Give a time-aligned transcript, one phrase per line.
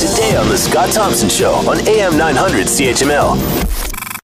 [0.00, 3.36] today on The Scott Thompson Show on AM 900 CHML.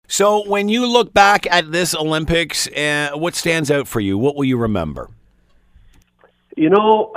[0.09, 4.17] So, when you look back at this Olympics, uh, what stands out for you?
[4.17, 5.11] What will you remember?
[6.57, 7.13] You know,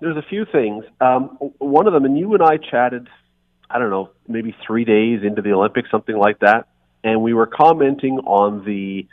[0.00, 0.86] there's a few things.
[1.02, 3.06] Um, one of them, and you and I chatted,
[3.68, 6.68] I don't know, maybe three days into the Olympics, something like that,
[7.04, 9.06] and we were commenting on the.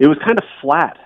[0.00, 0.96] It was kind of flat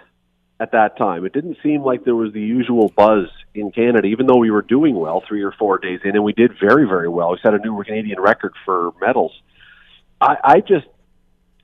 [0.58, 1.26] at that time.
[1.26, 3.26] It didn't seem like there was the usual buzz
[3.60, 6.32] in Canada, even though we were doing well three or four days in, and we
[6.32, 7.32] did very, very well.
[7.32, 9.32] We set a new Canadian record for medals.
[10.20, 10.86] I, I just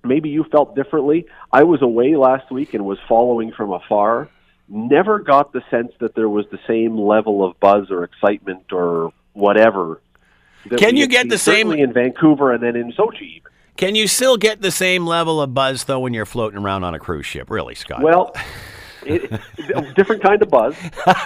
[0.04, 1.26] maybe you felt differently.
[1.52, 4.28] I was away last week and was following from afar.
[4.68, 9.12] Never got the sense that there was the same level of buzz or excitement or
[9.32, 10.00] whatever.
[10.76, 13.22] Can you get the same- in Vancouver and then in Sochi?
[13.22, 13.50] Even.
[13.76, 16.94] Can you still get the same level of buzz, though, when you're floating around on
[16.94, 17.50] a cruise ship?
[17.50, 18.02] Really, Scott?
[18.02, 18.32] Well,
[19.06, 20.76] it, it, different kind of buzz.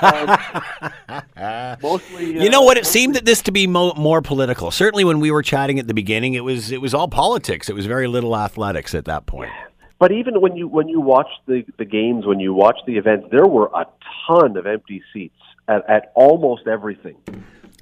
[0.02, 2.78] Um, mostly, You know uh, what?
[2.78, 4.70] It seemed that this to be mo- more political.
[4.70, 7.68] Certainly, when we were chatting at the beginning, it was it was all politics.
[7.68, 9.52] It was very little athletics at that point.
[9.98, 13.28] But even when you when you watch the the games, when you watch the events,
[13.30, 13.86] there were a
[14.26, 15.34] ton of empty seats
[15.66, 17.16] at, at almost everything.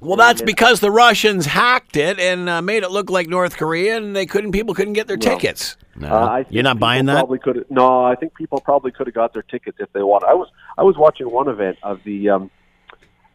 [0.01, 3.97] Well, that's because the Russians hacked it and uh, made it look like North Korea,
[3.97, 4.51] and they couldn't.
[4.51, 5.75] People couldn't get their tickets.
[5.95, 7.15] No, Uh, you're not buying that.
[7.15, 7.65] Probably could.
[7.71, 10.27] No, I think people probably could have got their tickets if they wanted.
[10.27, 12.51] I was I was watching one event of the um,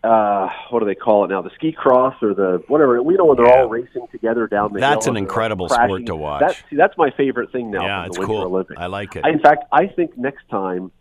[0.04, 1.42] uh, what do they call it now?
[1.42, 3.02] The ski cross or the whatever.
[3.02, 3.62] We know when they're Yeah.
[3.62, 4.88] all racing together down the hill.
[4.88, 5.86] That's hill an incredible crashing.
[5.88, 6.40] sport to watch.
[6.40, 7.84] That's see, that's my favorite thing now.
[7.84, 8.42] Yeah, it's the Winter cool.
[8.44, 8.80] Olympics.
[8.80, 9.26] I like it.
[9.26, 10.92] In fact, I think next time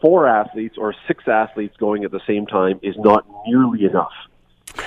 [0.00, 4.12] four athletes or six athletes going at the same time is not nearly enough.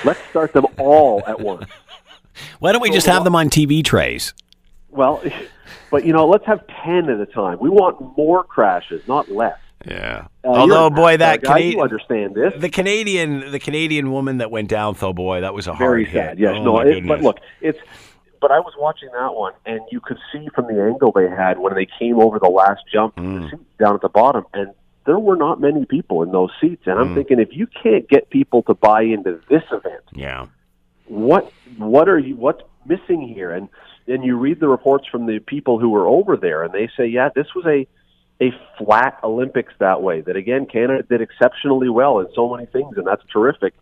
[0.05, 1.65] Let's start them all at once.
[2.59, 4.33] Why don't we just have them on TV trays?
[4.89, 5.21] Well,
[5.91, 7.57] but you know, let's have ten at a time.
[7.59, 9.57] We want more crashes, not less.
[9.85, 10.27] Yeah.
[10.43, 12.53] Uh, Although, boy, that NASCAR guy, Cana- you understand this.
[12.57, 16.13] the Canadian, the Canadian woman that went down, though, boy, that was a Very hard
[16.13, 16.29] hit.
[16.31, 16.39] sad.
[16.39, 16.79] Yes, Oh, no.
[16.79, 17.79] It, but look, it's.
[18.41, 21.59] But I was watching that one, and you could see from the angle they had
[21.59, 23.41] when they came over the last jump Mm.
[23.43, 24.69] the seats down at the bottom, and
[25.09, 26.83] there were not many people in those seats.
[26.85, 27.01] And Mm.
[27.01, 30.45] I'm thinking, if you can't get people to buy into this event, yeah.
[31.07, 33.69] what what are you what's missing here and
[34.07, 37.07] and you read the reports from the people who were over there and they say
[37.07, 37.87] yeah this was a
[38.39, 42.95] a flat olympics that way that again canada did exceptionally well in so many things
[42.97, 43.73] and that's terrific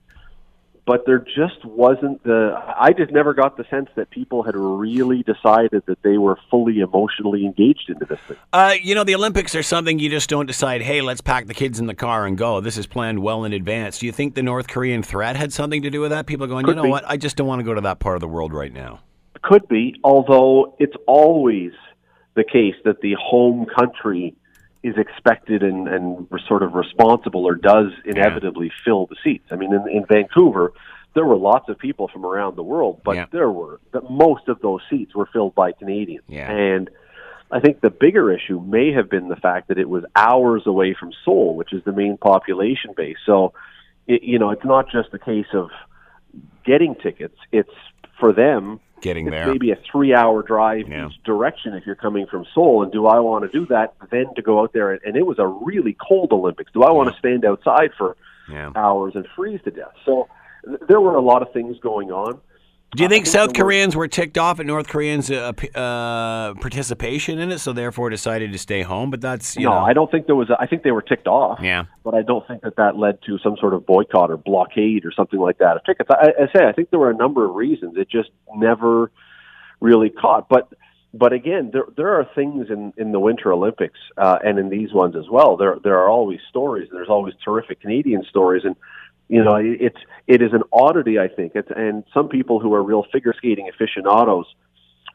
[0.87, 5.21] but there just wasn't the i just never got the sense that people had really
[5.21, 9.53] decided that they were fully emotionally engaged into this thing Uh, you know, the Olympics
[9.53, 12.37] are something you just don't decide, hey, let's pack the kids in the car and
[12.37, 12.61] go.
[12.61, 13.99] This is planned well in advance.
[13.99, 16.25] Do you think the North Korean threat had something to do with that?
[16.25, 16.89] People going, Could you know be.
[16.89, 17.03] what?
[17.05, 19.01] I just don't want to go to that part of the world right now.
[19.43, 21.71] Could be, although it's always
[22.35, 24.33] the case that the home country
[24.83, 29.45] is expected and, and sort of responsible or does inevitably fill the seats.
[29.51, 30.73] I mean, in, in Vancouver,
[31.13, 33.25] there were lots of people from around the world, but Yeah.
[33.31, 36.25] there were the, most of those seats were filled by Canadians.
[36.27, 36.51] Yeah.
[36.51, 36.89] And
[37.49, 40.93] I think the bigger issue may have been the fact that it was hours away
[40.93, 43.17] from Seoul, which is the main population base.
[43.25, 43.53] So,
[44.05, 45.69] it, you know, it's not just a case of
[46.65, 47.73] getting tickets; it's
[48.19, 49.47] for them Getting it's there.
[49.47, 51.07] maybe a three-hour drive Yeah.
[51.09, 52.83] each direction if you're coming from Seoul.
[52.83, 54.91] And do I want to do that then to go out there?
[54.91, 56.71] And, and it was a really cold Olympics.
[56.73, 58.15] Do I want to stand outside for
[58.51, 58.71] Yeah.
[58.75, 59.93] hours and freeze to death?
[60.05, 60.27] So
[60.65, 62.39] th- there were a lot of things going on.
[62.95, 67.37] Do you think think South Koreans were ticked off at North Koreans' uh, uh, participation
[67.37, 69.11] in it, so therefore decided to stay home?
[69.11, 70.49] But that's you no, know, I don't think there was.
[70.49, 71.59] A, I think they were ticked off.
[71.61, 75.05] yeah, but I don't think that that led to some sort of boycott or blockade
[75.05, 76.09] or something like that of tickets.
[76.09, 77.97] I, I say I think there were a number of reasons.
[77.97, 79.11] It just never
[79.81, 80.47] really caught.
[80.47, 80.71] But
[81.13, 84.93] but again, there there are things in in the Winter Olympics uh, and in these
[84.93, 85.57] ones as well.
[85.57, 86.87] There there are always stories.
[86.89, 88.77] There's always terrific Canadian stories and.
[89.29, 92.73] You know, it- it's it is an oddity, I think, it's, and some people who
[92.73, 94.45] are real figure skating aficionados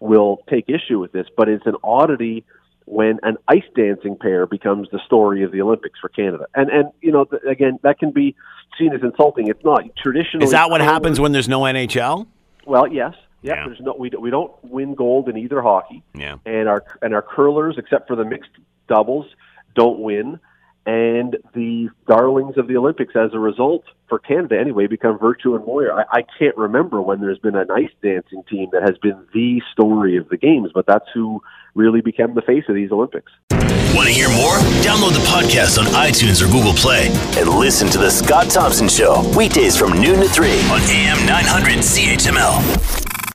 [0.01, 2.45] will take issue with this, but it's an oddity
[2.87, 6.47] when an ice dancing pair becomes the story of the Olympics for Canada.
[6.55, 8.35] And and you know, th- again, that can be
[8.79, 9.49] seen as insulting.
[9.49, 10.45] It's not traditionally.
[10.45, 12.27] is that what happens when there's no NHL?
[12.67, 13.67] Well, yes, yep, Yeah.
[13.67, 17.15] There's no we don't- we don't win gold in either hockey, Yeah, and our and
[17.15, 18.51] our curlers, except for the mixed
[18.89, 19.27] doubles,
[19.75, 20.39] don't win.
[20.85, 25.65] And the darlings of the Olympics, as a result, for Canada anyway, become Virtue and
[25.65, 25.93] Moir.
[25.93, 29.63] I, I can't remember when there's been an ice dancing team that has been the
[29.73, 31.41] story of the games, but that's who
[31.75, 33.31] really became the face of these Olympics.
[33.95, 34.57] Want to hear more?
[34.83, 37.09] Download the podcast on iTunes or Google Play
[37.39, 41.79] and listen to The Scott Thompson Show weekdays from noon to 3 on AM 900
[41.79, 43.12] CHML.